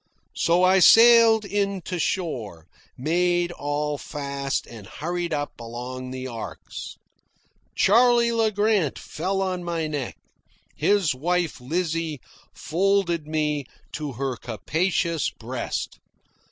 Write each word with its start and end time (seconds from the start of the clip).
So 0.35 0.63
I 0.63 0.79
sailed 0.79 1.45
in 1.45 1.83
to 1.83 1.99
shore, 1.99 2.65
made 2.97 3.51
all 3.51 3.99
fast, 3.99 4.65
and 4.65 4.87
hurried 4.87 5.31
up 5.31 5.51
among 5.61 6.09
the 6.09 6.25
arks. 6.25 6.95
Charley 7.75 8.31
Le 8.31 8.49
Grant 8.49 8.97
fell 8.97 9.43
on 9.43 9.63
my 9.63 9.85
neck. 9.85 10.17
His 10.75 11.13
wife, 11.13 11.61
Lizzie, 11.61 12.19
folded 12.51 13.27
me 13.27 13.65
to 13.93 14.13
her 14.13 14.37
capacious 14.37 15.29
breast. 15.29 15.99